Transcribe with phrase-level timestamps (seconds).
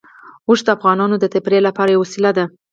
[0.47, 2.45] اوښ د افغانانو د تفریح لپاره یوه وسیله ده.